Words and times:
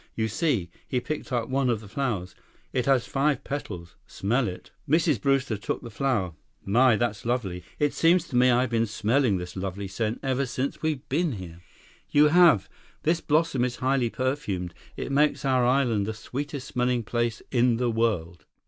You 0.15 0.29
see," 0.29 0.71
he 0.87 0.99
picked 0.99 1.31
up 1.31 1.47
one 1.47 1.69
of 1.69 1.79
the 1.79 1.87
flowers, 1.87 2.33
"it 2.73 2.87
has 2.87 3.05
five 3.05 3.43
petals. 3.43 3.97
Smell 4.07 4.47
it." 4.47 4.71
Mrs. 4.89 5.21
Brewster 5.21 5.57
took 5.57 5.83
the 5.83 5.91
flower. 5.91 6.33
"My, 6.65 6.95
that's 6.95 7.23
lovely! 7.23 7.63
It 7.77 7.93
seems 7.93 8.27
to 8.29 8.35
me 8.35 8.49
I've 8.49 8.71
been 8.71 8.87
smelling 8.87 9.37
this 9.37 9.55
lovely 9.55 9.87
scent 9.87 10.19
ever 10.23 10.47
since 10.47 10.81
we've 10.81 11.07
been 11.07 11.33
here." 11.33 11.61
"You 12.09 12.29
have. 12.29 12.67
This 13.03 13.21
blossom 13.21 13.63
is 13.63 13.75
highly 13.75 14.09
perfumed. 14.09 14.73
It 14.97 15.11
makes 15.11 15.45
our 15.45 15.63
island 15.63 16.07
the 16.07 16.15
sweetest 16.15 16.67
smelling 16.67 17.03
place 17.03 17.43
in 17.51 17.77
the 17.77 17.91
world." 17.91 18.45